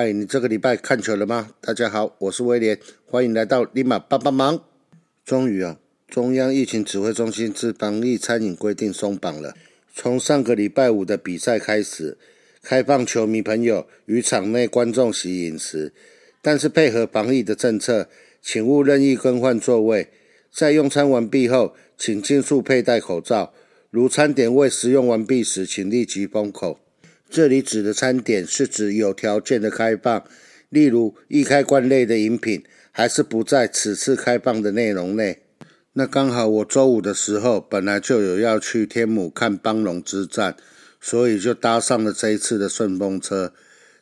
[0.00, 1.50] 嗨，你这个礼拜看球了吗？
[1.60, 4.64] 大家好，我是威廉，欢迎来到立马帮帮忙。
[5.26, 9.54] 终于啊，中央疫情指挥中心自防疫餐饮规定松绑了，
[9.94, 12.16] 从上个礼拜五的比赛开始，
[12.62, 15.92] 开放球迷朋友与场内观众席饮食，
[16.40, 18.08] 但是配合防疫的政策，
[18.40, 20.08] 请勿任意更换座位。
[20.50, 23.52] 在用餐完毕后，请尽速佩戴口罩。
[23.90, 26.80] 如餐点未食用完毕时，请立即封口。
[27.30, 30.24] 这里指的餐点是指有条件的开放，
[30.68, 35.42] 例如易开罐类的饮品，还是不在此次开放的内容内。
[35.92, 40.56] 那刚好我周五的时候本来就有要去天母看邦龙之战，
[41.00, 43.52] 所以就搭上了这一次的顺风车。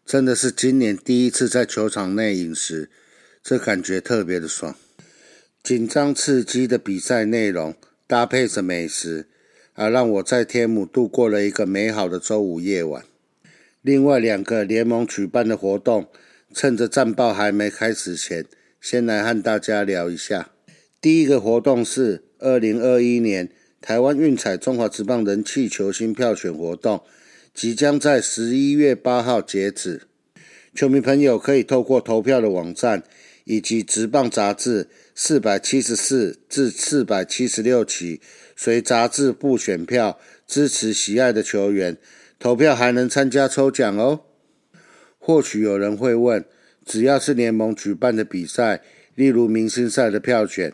[0.07, 2.89] 真的是今年第一次在球场内饮食，
[3.43, 4.75] 这感觉特别的爽。
[5.63, 7.75] 紧张刺激的比赛内容
[8.07, 9.27] 搭配着美食，
[9.75, 13.05] 啊，让我在天母度过了一个美好的周五夜晚。
[13.83, 16.09] 另外两个联盟举办的活动，
[16.53, 18.45] 趁着战报还没开始前，
[18.81, 20.51] 先来和大家聊一下。
[21.01, 23.49] 第一个活动是二零二一年
[23.81, 27.03] 台湾运彩中华职棒人气球星票选活动，
[27.55, 30.03] 即将在十一月八号截止。
[30.75, 33.05] 球迷朋友可以透过投票的网站
[33.45, 38.21] 以及职棒杂志四百七十四至四百七十六期，
[38.57, 41.97] 随杂志部选票支持喜爱的球员。
[42.39, 44.21] 投票还能参加抽奖哦。
[45.19, 46.45] 或许有人会问：
[46.85, 48.81] 只要是联盟举办的比赛，
[49.15, 50.73] 例如明星赛的票选，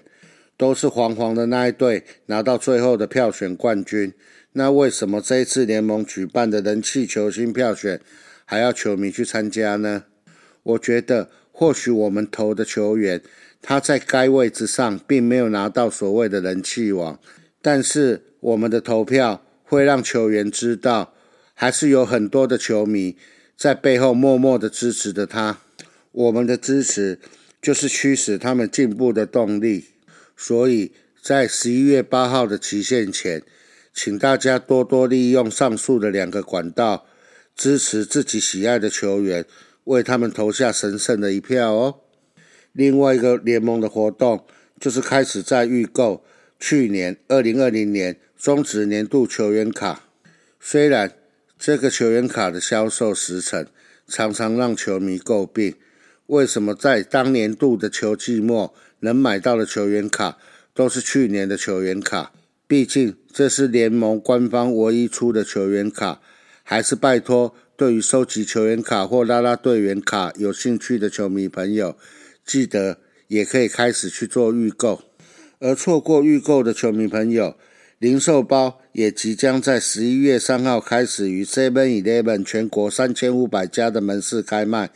[0.56, 4.12] 都是黄黄的那一队拿到最后的票选冠军，
[4.52, 8.00] 那为什么这一次联盟举办的人气球星票选
[8.44, 10.04] 还要球迷去参加呢？
[10.62, 13.22] 我觉得，或许我们投的球员
[13.62, 17.18] 他在该位置上并没有拿到所谓的人气王，
[17.62, 21.13] 但是我们的投票会让球员知道。
[21.54, 23.16] 还是有很多的球迷
[23.56, 25.60] 在背后默默的支持着他。
[26.10, 27.18] 我们的支持
[27.62, 29.86] 就是驱使他们进步的动力。
[30.36, 33.42] 所以在十一月八号的期限前，
[33.92, 37.06] 请大家多多利用上述的两个管道，
[37.54, 39.44] 支持自己喜爱的球员，
[39.84, 42.00] 为他们投下神圣的一票哦。
[42.72, 44.44] 另外一个联盟的活动
[44.80, 46.24] 就是开始在预购
[46.58, 50.08] 去年二零二零年中职年度球员卡，
[50.60, 51.12] 虽然。
[51.58, 53.66] 这个球员卡的销售时程
[54.06, 55.74] 常常让球迷诟病，
[56.26, 60.36] 为什么在当年度的球季末能买到的球员卡
[60.74, 62.32] 都是去年的球员卡？
[62.66, 66.20] 毕竟这是联盟官方唯一出的球员卡，
[66.62, 71.96] 还是拜托对于收集球员卡或拉拉队员卡有兴趣的球迷朋友，
[72.44, 72.98] 记得
[73.28, 75.02] 也可以开始去做预购，
[75.60, 77.56] 而错过预购的球迷朋友。
[77.98, 84.90] 零售包也即将在十一月三号开始于 Seven Eleven 全国三千五百家的门市开卖，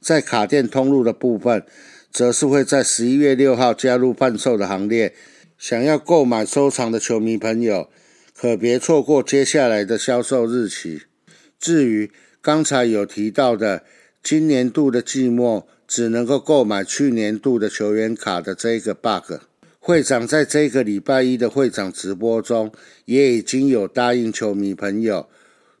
[0.00, 1.64] 在卡店通路的部分，
[2.10, 5.14] 则是会在十一月六号加入贩售的行列。
[5.56, 7.88] 想要购买收藏的球迷朋友，
[8.36, 11.02] 可别错过接下来的销售日期。
[11.60, 12.10] 至于
[12.40, 13.84] 刚才有提到的
[14.20, 19.51] 今年度的季末只能够购买去年度的球员卡的这个 bug。
[19.84, 22.70] 会长在这个礼拜一的会长直播中，
[23.04, 25.28] 也已经有答应球迷朋友，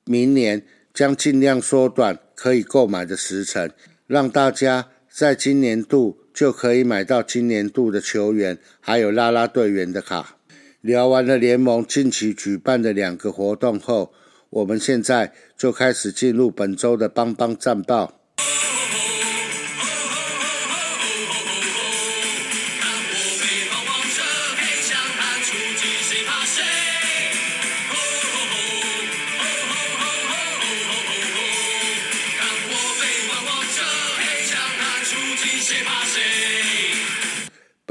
[0.04, 3.70] 明年将尽量缩短可以购买的时程，
[4.08, 10.36] 让大家在今年度就可以买到今年度的球员，还有拉拉队员的卡。
[10.80, 14.12] 聊完了联盟近期举办的两个活动后，
[14.50, 18.21] 我们现在就开始进入本周的邦邦战报。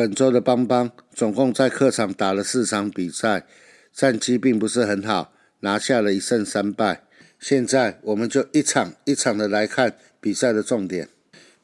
[0.02, 3.46] 本周的邦邦总共在客场打了四场比赛，
[3.94, 7.04] 战绩并不是很好，拿下了一胜三败。
[7.40, 11.08] 现在我们就一场一场的来看比赛的重点。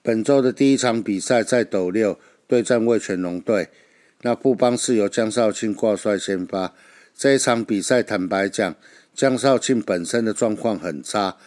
[0.03, 3.69] 本周的第一场比赛在斗六对战味全龙队，
[4.21, 6.75] 那布邦是由江少庆挂帅先发。
[7.15, 8.75] 这一场比赛坦白讲，
[9.15, 11.37] 江少庆本身的状况很差，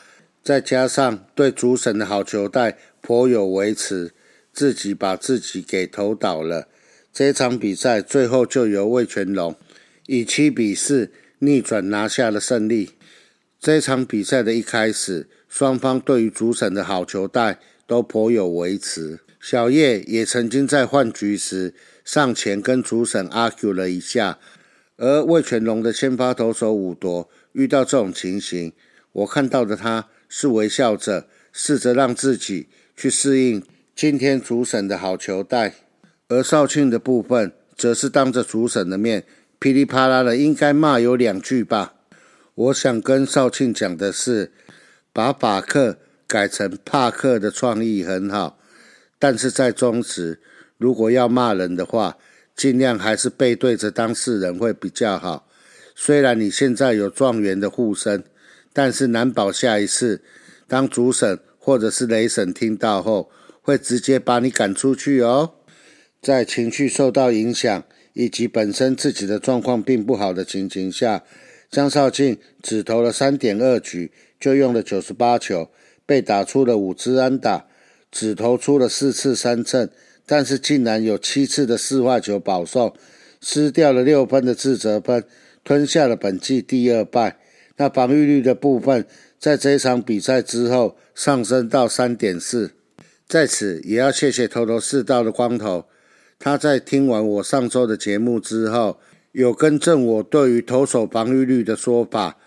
[0.43, 4.13] 再加上对主审的好球带颇有维持，
[4.53, 6.67] 自己把自己给投倒了。
[7.13, 9.57] 这场比赛最后就由魏全龙
[10.07, 11.11] 以七比四
[11.41, 12.91] 逆转拿下了胜利。
[13.59, 19.21] 这场比赛的一开始，双方对于主审的好球带都颇有维持。
[19.41, 21.75] 小叶也曾经在换局时
[22.05, 24.39] 上前跟主审 argue 了一下。
[24.97, 28.73] 而魏全龙的先发投手武夺遇到这种情形，
[29.13, 33.63] 我看到的他是微笑着试着让自己去适应
[33.97, 35.75] 今天主审的好球带，
[36.31, 39.25] 而少庆的部分则是当着主审的面
[39.59, 41.95] 噼里啪啦的应该骂有两句吧。
[42.55, 44.53] 我想跟少庆讲的是，
[45.13, 48.59] 把法克改成帕克的创意很好，
[49.19, 50.41] 但是在中时
[50.79, 52.17] 如果要骂人的话，
[52.55, 55.49] 尽量还是背对着当事人会比较好。
[55.95, 58.23] 虽然你现在有状元的护身，
[58.73, 60.23] 但是难保下一次
[60.67, 61.39] 当主审。
[61.63, 63.31] 或者是雷审听到后，
[63.61, 65.53] 会直接把你赶出去哦。
[66.23, 67.83] 在情绪受到影响
[68.13, 71.25] 以及本身自己的状况并不好的情形下，
[71.71, 75.71] 江少庆只投了三点二局，就用了九十八球，
[76.05, 77.67] 被打出了五支安打，
[78.11, 79.91] 只投出了四次三振，
[80.27, 82.95] 但是竟然有七次的四坏球保送，
[83.41, 85.25] 失掉了六分的自责分，
[85.65, 87.39] 吞下了本季第二败。
[87.77, 89.07] 那防御率的部分，
[89.39, 92.73] 在这场比赛之后上升到三点四。
[93.27, 95.87] 在此也要谢谢头头是道的光头，
[96.43, 98.99] 他在听完我上周的节目之后，
[99.33, 102.39] 有更正我对于投手防御率的说法。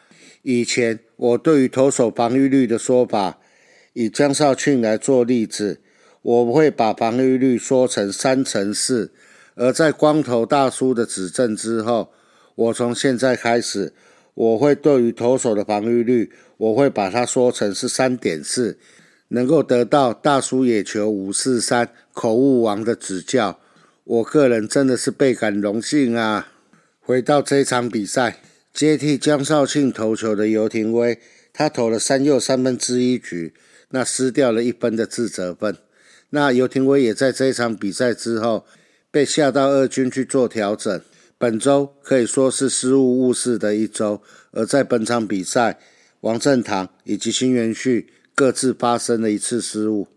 [0.42, 3.38] 以前我对于投手防御率的说法，
[3.94, 5.80] 以江少庆来做例子，
[6.24, 9.14] 我会把防御率说成三乘四。
[9.54, 12.12] 而在光头大叔的指正之后，
[12.56, 13.94] 我从现在开始。
[14.34, 18.80] 我会对于投手的防御率，我会把它说成是三点四，
[19.28, 23.60] 能够得到大叔野球五四三口误王的指教，
[24.06, 26.52] 我个人真的是倍感荣幸啊！
[27.00, 28.42] 回到这场比赛，
[28.74, 31.18] 接替江少庆投球的尤廷威，
[31.54, 33.54] 他投了三又三分之一局，
[33.92, 35.78] 那失掉了一分的自责分。
[36.32, 38.66] 那尤廷威也在这一场比赛之后
[39.10, 41.02] 被下到二军去做调整。
[41.38, 44.22] 本周可以说是失误误事的一周，
[44.52, 45.80] 而在本场比赛，
[46.20, 50.10] 王振堂以及新元旭各自发生了一次失误。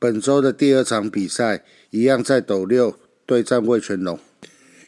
[0.00, 4.18] 本周的第二场比赛一样在斗六对战魏全龙，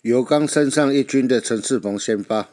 [0.03, 2.49] 由刚升上一军的陈世鹏先发。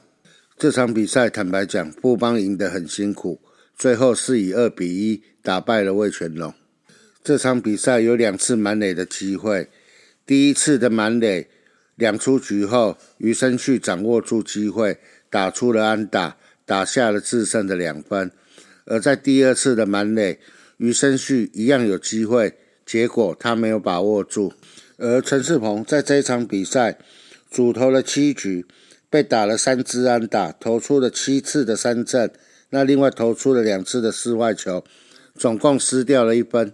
[0.57, 3.41] 这场比赛坦白讲，富邦赢得很辛苦，
[3.77, 6.53] 最后是以二比一打败了魏全龙。
[7.21, 9.69] 这场比赛有两次满垒的机会，
[10.25, 11.47] 第一次的满垒。
[11.95, 14.97] 两出局后，余生旭掌握住机会，
[15.29, 18.31] 打出了安打，打下了制胜的两分。
[18.85, 20.39] 而在第二次的满垒，
[20.77, 24.53] 余生旭一样有机会，结果他没有把握住。
[24.97, 26.97] 而陈世鹏在这一场比赛
[27.49, 28.65] 主投了七局，
[29.09, 32.31] 被打了三支安打，投出了七次的三振，
[32.69, 34.83] 那另外投出了两次的室外球，
[35.35, 36.73] 总共失掉了一分。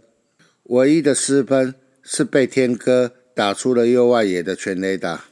[0.63, 3.13] 唯一的失分是被天哥。
[3.35, 5.23] 打出了右外野的全垒打。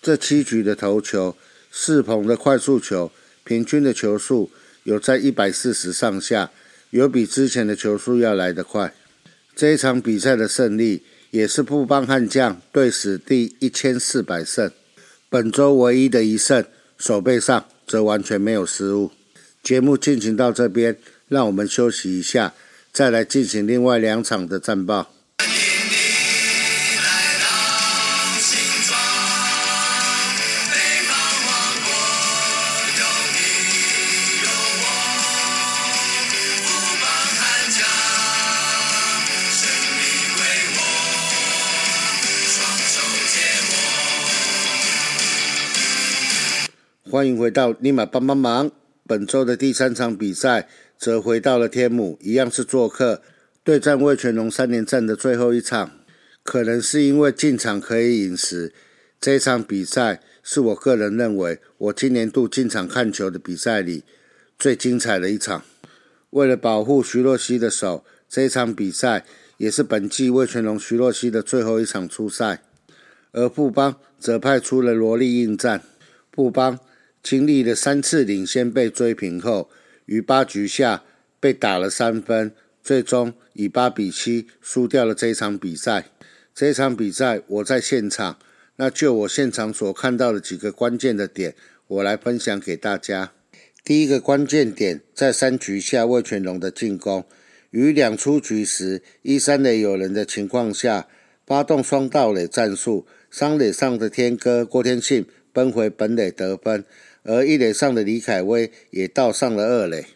[0.00, 1.36] 这七局的投球，
[1.70, 3.12] 世鹏的快速球
[3.44, 4.50] 平均的球速
[4.84, 6.50] 有在一百四十上下，
[6.88, 8.94] 有比之前的球速要来得快。
[9.54, 11.02] 这一场比赛的胜利，
[11.32, 14.70] 也是布邦悍将队史第一千四百胜，
[15.30, 16.62] 本周唯一的一胜，
[16.98, 19.10] 手背上则完全没有失误。
[19.62, 20.98] 节目进行到这边，
[21.28, 22.52] 让我们休息一下，
[22.92, 25.10] 再来进行另外两场的战报。
[47.22, 48.72] 欢迎回到立马帮帮忙。
[49.06, 53.22] 本周的第三场比赛则回到了天母，一样是做客
[53.62, 55.92] 对战魏全龙三连战的最后一场。
[56.42, 58.72] 可能是因为进场可以饮食，
[59.20, 64.02] 这场比赛是我个人认为我今年度进场看球的比赛里
[64.58, 65.62] 最精彩的一场。
[66.30, 69.24] 为了保护徐若曦的手，这场比赛
[69.58, 72.64] 也是本季魏全龙徐若曦的最后一场出赛。
[73.30, 75.84] 而富邦则派出了萝莉应战，
[76.32, 76.80] 富邦。
[77.22, 79.70] 经历了三次领先被追平后，
[80.06, 81.04] 于八局下
[81.38, 82.52] 被打了三分，
[82.82, 86.06] 最终以八比七输掉了这场比赛。
[86.54, 88.38] 这场比赛我在现场，
[88.76, 91.54] 那就我现场所看到的几个关键的点，
[91.86, 93.32] 我来分享给大家。
[93.84, 97.24] 第一个关键点在三局下魏全龙的进攻，
[97.70, 101.08] 于两出局时一三垒有人的情况下，
[101.46, 106.84] 发动双盗垒战术，三垒上的天哥郭天信奔回本垒得分。
[107.24, 110.06] 而一垒上的李凯威也到上了二垒，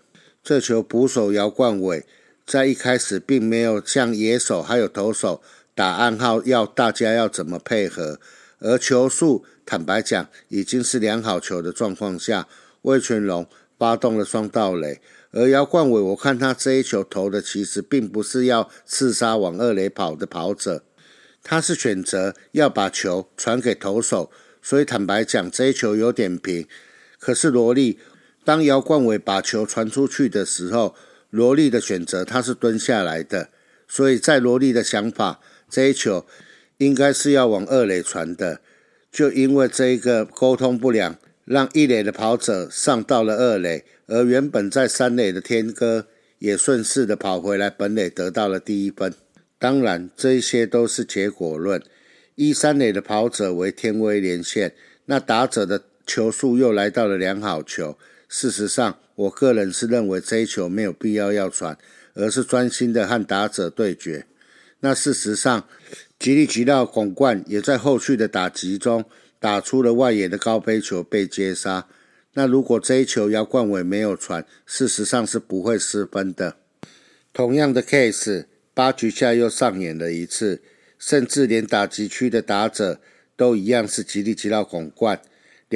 [0.43, 2.05] 这球捕手姚冠伟
[2.45, 5.41] 在一开始并没有向野手还有投手
[5.75, 8.19] 打暗号，要大家要怎么配合。
[8.59, 12.49] 而球速坦白讲已经是良好球的状况下，
[12.83, 13.47] 魏全龙
[13.79, 20.83] 发动了双盗垒，而姚冠伟，我看他这一球投的其实并不是要刺杀往二垒跑的跑者，
[21.45, 24.31] 他是选择要把球传给投手。
[24.63, 26.67] 所以坦白讲，这一球有点平。
[27.27, 27.99] 可是罗莉，
[28.45, 30.95] 当姚冠伟把球传出去的时候，
[31.31, 33.49] 罗莉的选择他是蹲下来的。
[33.89, 36.25] 所以在罗莉的想法，这一球
[36.79, 38.61] 应该是要往二垒传的。
[39.11, 46.07] 就因为这一个沟通不良，让一垒的跑者上到了二垒，而原本在三垒的天哥
[46.39, 49.13] 也顺势的跑回来本垒得到了第一分。
[49.59, 51.83] 当然，这一些都是结果论。
[52.37, 57.99] 一三垒的跑者为天威连线，那打者的球速又来到了良好球。
[58.29, 61.77] 事实上，我个人是认为这一球没有必要要传，
[62.15, 64.27] 而是专心的和打者对决。
[64.81, 65.69] 那事实上，
[66.19, 69.05] 吉利吉到拱冠也在后续的打击中
[69.41, 71.87] 打出了外野的高飞球被接杀。
[72.35, 76.57] 那如果这一球姚冠伟没有传，事实上是不会失分的。
[77.33, 80.63] 同样的 case，八局下又上演了一次。
[80.99, 83.03] 甚至连打击区的打者
[83.37, 85.21] 都一样是极力极到拱冠，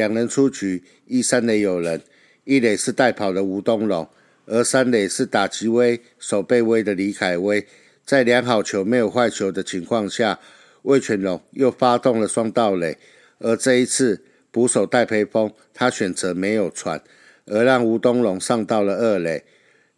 [0.00, 2.00] 两人出局，一三垒有人，
[2.44, 4.08] 一垒是带跑的吴东龙，
[4.46, 7.66] 而三垒是打击威、守备威的李凯威。
[8.06, 10.40] 在两好球没有坏球的情况下，
[10.84, 12.96] 魏全龙又发动了双盗垒，
[13.40, 17.02] 而这一次捕手戴培峰他选择没有传，
[17.44, 19.44] 而让吴东龙上到了二垒，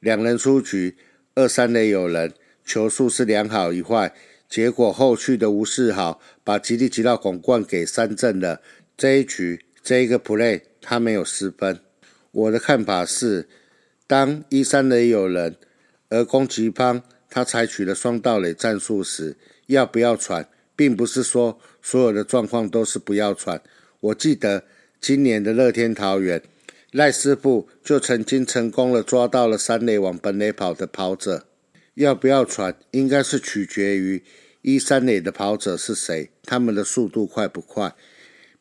[0.01, 0.97] 两人出局，
[1.37, 2.33] 二三垒有人，
[2.65, 4.13] 球速是良好一坏。
[4.49, 8.61] 结果后续的吴世豪把吉利吉到拱冠给三振了。
[8.95, 11.81] 这一局这一个 play 他没有失分。
[12.31, 13.49] 我的看法是，
[14.07, 15.57] 当一三垒有人，
[16.09, 19.37] 而攻击方他采取了双盗垒战术时，
[19.67, 23.63] 要不要传，并不是说所有的状况都是不要传。
[24.01, 24.65] 我记得
[25.01, 26.43] 今年的乐天桃园
[26.91, 31.47] 赖师傅就曾经成功了抓到了三垒往本垒跑的跑者。
[31.95, 34.23] 要不要传，应该是取决于
[34.63, 37.95] 一三垒的跑者是谁，他们的速度快不快。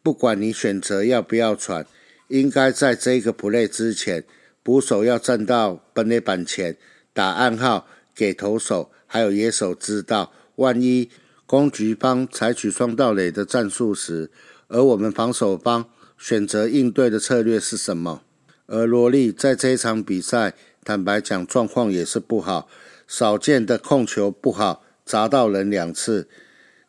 [0.03, 1.85] 不管你选择要不要传，
[2.27, 4.23] 应该在这个 play 之前，
[4.63, 6.77] 捕手要站到本垒板前
[7.13, 11.09] 打暗号给投手，还有野手知道，万一
[11.45, 14.31] 攻击方采取双盗垒的战术时，
[14.67, 18.23] 而我们防守方选择应对的策略是什么？
[18.67, 20.53] 而罗莉在这场比赛，
[20.83, 22.69] 坦白讲，状况也是不好。
[23.05, 26.29] 少见的控球不好，砸到人两次。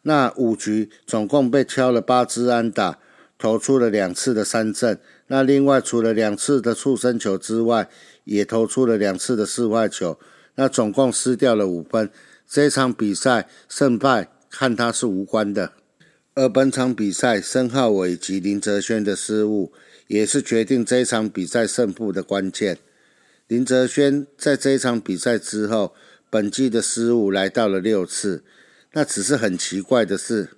[0.02, 2.98] 那五局总共被敲了八支安打，
[3.38, 4.98] 投出了两次的三振。
[5.28, 7.88] 那另外除了两次的触身球之外，
[8.24, 10.18] 也投出了两次的四坏球。
[10.56, 12.10] 那总共失掉了五分。
[12.48, 15.72] 这场比赛胜败看他是无关的。
[16.34, 19.72] 而本场比赛申浩伟及林哲轩的失误，
[20.08, 22.78] 也是决定这场比赛胜负的关键。
[23.48, 25.94] 林哲轩在这场比赛之后。
[26.32, 28.42] 本季的失误来到了六次，
[28.92, 30.50] 那只是很奇怪的是，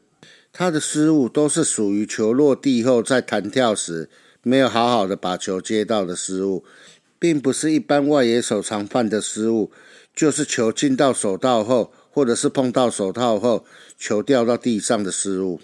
[0.52, 4.08] 他的失误都是属于球落地后在弹跳时
[4.42, 6.64] 没有好好的把球接到的失误，
[7.18, 9.70] 并不是一般外野手常犯的失误，
[10.14, 13.64] 就是球进到手套后，或者是碰到手套后
[13.96, 15.60] 球掉到地上的失误。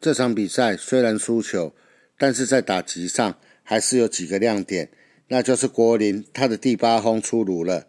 [0.00, 1.74] 这场比赛虽然输球，
[2.16, 4.90] 但是在打击上还是有几个亮点，
[5.28, 7.86] 那就是国林他的第八轰出炉了。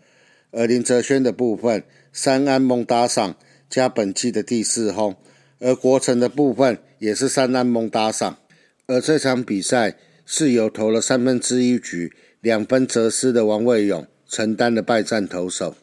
[0.51, 3.35] 而林哲轩的部分，三安蒙打赏
[3.73, 5.15] 加本季的第四轰，
[5.57, 8.37] 而国城的部分也是三安蒙打赏。
[8.85, 15.75] 而这场比赛是由投了三分之一局两分则失的王卫勇承担了败战投手。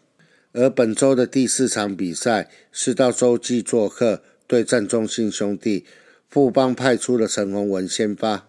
[0.52, 5.85] 而本周的第四场比赛是到洲际做客对战中信兄弟，
[6.28, 8.47] 富邦派出了陈宏文先发，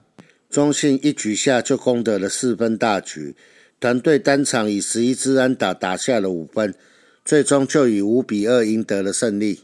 [0.51, 3.35] 中信一局下就攻得了四分大局。
[3.79, 6.75] 团队单场以十一支安打打下了五分，
[7.23, 9.61] 最终就以五比二赢得了胜利。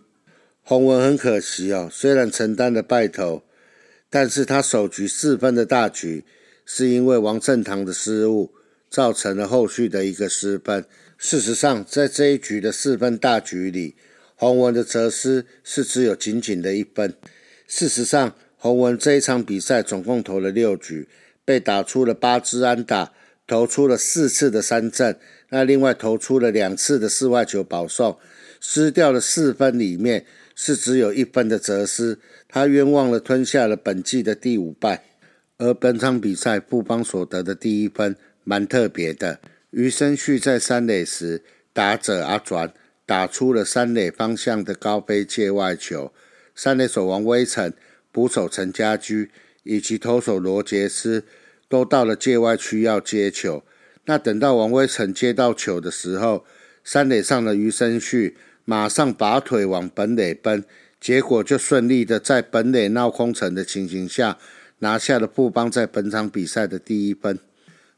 [0.62, 3.44] 洪文很可惜哦，虽然承担了败投，
[4.10, 6.24] 但是他首局四分的大局，
[6.66, 8.54] 是因为王振堂的失误
[8.90, 10.86] 造成了后续的一个失分。
[11.18, 13.96] 事实上，在这一局的四分大局里，
[14.36, 17.16] 洪文的责失是只有仅仅的一分。
[17.68, 21.08] 事实上，洪文这一场比赛总共投了六局，
[21.44, 23.14] 被打出了八支安打。
[23.48, 25.18] 投出了四次的三振，
[25.50, 28.18] 那另外投出了两次的四外球保送，
[28.60, 30.26] 失掉了四分，里面
[30.56, 35.04] 是只有一分的责失，他冤枉了吞下了本季的第五败。
[35.58, 39.40] 而本场比赛富邦所得的第一分蛮特别的，
[39.72, 41.42] 余生旭在三垒时，
[41.74, 42.74] 打者阿转
[43.06, 46.14] 打出了三垒方向的高飞界外球，
[46.54, 47.74] 三垒手王威成、
[48.12, 49.32] 捕手陈家驹
[49.64, 51.24] 以及投手罗杰斯。
[51.70, 53.62] 都到了界外区要接球，
[54.08, 56.46] 那等到王威成接到球的时候，
[56.84, 60.64] 三垒上的余生旭马上拔腿往本垒奔，
[61.00, 64.38] 结果就顺利的在本垒闹空城的情形下，
[64.80, 67.38] 拿下了布邦在本场比赛的第一分。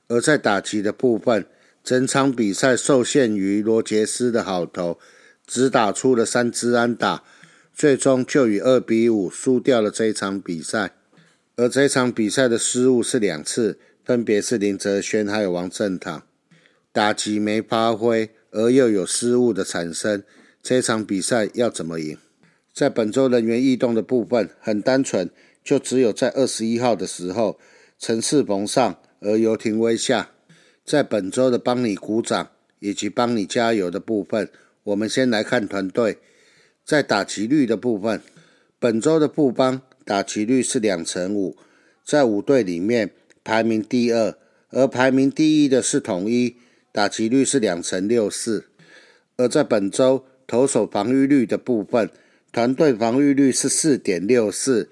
[0.08, 1.46] 而在打击的部分，
[1.84, 5.00] 整场比赛受限于罗杰斯的好投，
[5.46, 7.24] 只打出了三支安打，
[7.72, 10.94] 最终就以二比五输掉了这一场比赛。
[11.56, 13.78] 而这场比赛的失误是两次，
[14.10, 16.24] 分别是林哲轩还有王振堂，
[16.92, 20.24] 打击没发挥，而又有失误的产生，
[20.64, 22.18] 这场比赛要怎么赢？
[22.74, 25.30] 在本周人员异动的部分，很单纯，
[25.64, 27.60] 就只有在二十一号的时候，
[28.00, 29.00] 陈世鹏上。
[29.20, 30.32] 而游廷威下，
[30.84, 32.50] 在本周的帮你鼓掌
[32.80, 34.50] 以及帮你加油的部分，
[34.86, 36.18] 我们先来看团队
[36.84, 38.20] 在打击率的部分。
[38.80, 41.56] 本周的布邦打击率是两成五，
[42.04, 43.12] 在五队里面
[43.50, 44.36] 排名第二，
[44.70, 46.58] 而排名第一的是统一，
[46.92, 48.66] 打击率是两成六四。
[49.38, 52.12] 而在本周投手防御率的部分，
[52.52, 54.92] 团队防御率是四点六四，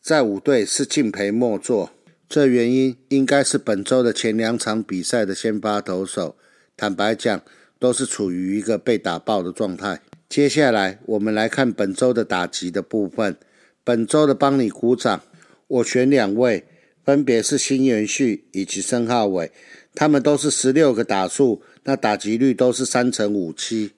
[0.00, 1.90] 在五队是敬陪末座。
[2.30, 6.34] 这原因应该是本周的前两场比赛的先发投手，
[6.78, 7.42] 坦白讲
[7.78, 10.00] 都是处于一个被打爆的状态。
[10.30, 13.36] 接下来我们来看本周的打击的部分。
[13.84, 15.20] 本周的帮你鼓掌，
[15.66, 16.64] 我选两位，
[17.08, 19.50] 分别是新元旭以及申浩伟，
[19.94, 23.92] 他们都是十六个打数，那打击率都是三成五七。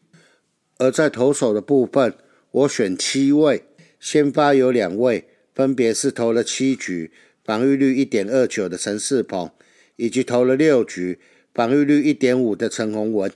[0.78, 2.14] 而在投手的部分，
[2.52, 3.64] 我选七位，
[3.98, 7.10] 先发有两位，分别是投了七局。
[7.44, 9.50] 防御率一点二九的陈世鹏，
[9.96, 11.18] 以及投了六局，
[11.52, 13.28] 防御率一点五的陈宏文。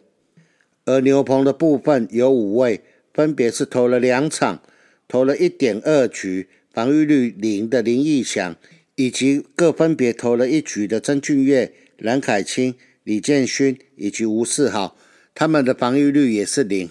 [0.84, 2.80] 而牛棚的部分有五位，
[3.12, 4.62] 分别是投了两场，
[5.08, 8.54] 投了一点二局，防御率零的林义祥，
[8.96, 14.96] 以及各分别投了一局的曾俊岳、蓝凯清、李建勋以及吴世豪，
[15.34, 16.88] 他们的防御率也是零。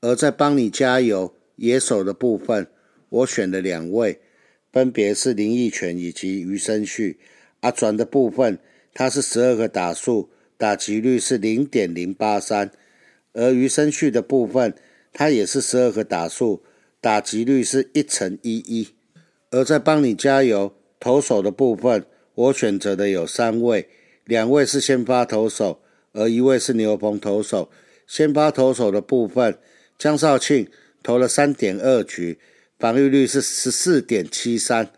[0.00, 2.66] 而在帮你加油野手的部分，
[3.08, 4.20] 我选了两位。
[4.72, 7.18] 分别是林奕泉以及余生旭。
[7.60, 8.58] 阿转的部分，
[8.94, 12.68] 他是十二个打数，打击率是零点零八三；
[13.34, 14.74] 而余生旭的部分，
[15.12, 16.62] 他也是十二个打数，
[17.02, 18.88] 打击率是一乘一一。
[19.50, 23.88] 而在帮你加油投手的部分，我选择的有三位，
[24.24, 25.80] 两位是先发投手，
[26.12, 27.68] 而一位是牛棚投手。
[28.06, 29.58] 先发投手的部分，
[29.98, 30.68] 江少庆
[31.02, 32.38] 投了三点二局。
[32.78, 34.90] 防御率是十四点七三，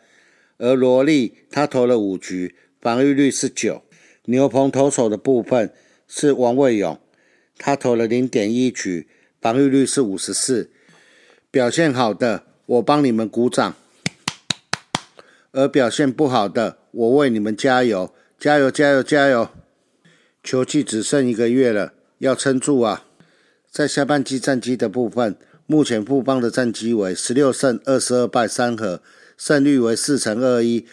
[0.58, 3.80] 而罗莉他投了五局，防御率是九。
[4.26, 5.72] 牛棚投手的部分
[6.06, 7.00] 是王卫勇，
[7.56, 9.08] 他投了零点一局，
[9.40, 10.70] 防御率是五十四。
[11.50, 13.72] 表现好的，我帮你们鼓掌；
[15.54, 19.48] 而表现不好的，我为你们加油，加油，加油，加油！
[20.42, 23.04] 球季只剩一个月了，要撑住啊！
[23.70, 25.36] 在下半季战绩的部分。
[25.66, 29.00] 目前富邦的战绩为十六胜二十二败三和，
[29.38, 30.84] 胜率为四成二一，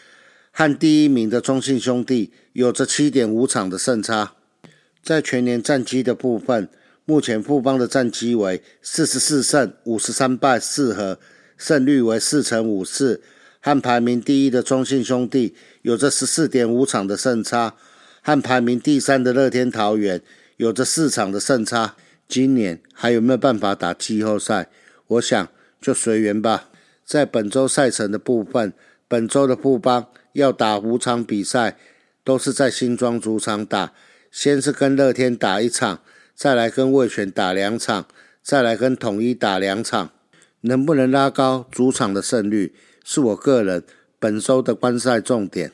[0.52, 4.34] 和第一名的中信兄弟有着七点五场的胜差。
[5.04, 6.70] 在全年战绩的部分，
[7.04, 11.20] 目前富邦的战绩为四十四胜五十三败四和，
[11.58, 13.22] 胜率为四成五四，
[13.62, 17.76] 和排名第一的中信兄弟有着十四点五场的胜差，
[18.22, 20.22] 和排名第三的乐天桃园
[20.58, 21.96] 有着四场的胜差。
[22.28, 24.70] 今年还有没有办法打季后赛？
[25.08, 25.48] 我想
[25.80, 26.70] 就随缘吧。
[27.06, 28.74] 在本周赛程的部分，
[29.08, 31.78] 本周的富邦要打五场比赛，
[32.24, 33.92] 都是在新庄主场打。
[34.32, 36.00] 先是跟乐天打一场，
[36.34, 38.08] 再来跟魏权打两场，
[38.42, 40.12] 再来跟统一打两场。
[40.62, 43.84] 能不能拉高主场的胜率，是我个人
[44.20, 45.72] 本周的观赛重点。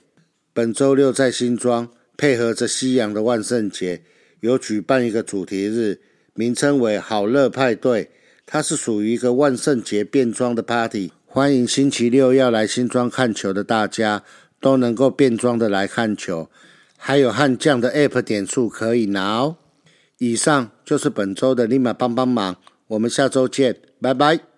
[0.54, 4.02] 本周六在新庄，配合着西洋的万圣节，
[4.40, 6.00] 有举办一个主题日。
[6.34, 8.12] 名称为“好乐派对”，
[8.46, 14.24] 它是属于一个万圣节变装的 party，欢迎星期六要来新庄看球的大家
[14.62, 16.50] 都能够变装的来看球，
[16.96, 19.58] 还有悍将的 app 点数可以拿哦。
[20.20, 22.56] 以上就是本周的立马帮帮忙，
[22.88, 24.57] 我们下周见，拜拜。